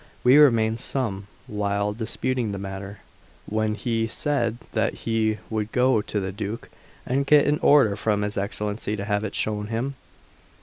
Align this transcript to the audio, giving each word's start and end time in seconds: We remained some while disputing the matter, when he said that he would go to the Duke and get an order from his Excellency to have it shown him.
We 0.23 0.37
remained 0.37 0.79
some 0.79 1.27
while 1.45 1.93
disputing 1.93 2.53
the 2.53 2.57
matter, 2.57 3.01
when 3.45 3.75
he 3.75 4.07
said 4.07 4.57
that 4.71 4.95
he 5.05 5.37
would 5.51 5.71
go 5.71 6.01
to 6.01 6.19
the 6.19 6.31
Duke 6.31 6.69
and 7.05 7.23
get 7.27 7.45
an 7.45 7.59
order 7.59 7.95
from 7.95 8.23
his 8.23 8.35
Excellency 8.35 8.95
to 8.95 9.05
have 9.05 9.23
it 9.23 9.35
shown 9.35 9.67
him. 9.67 9.93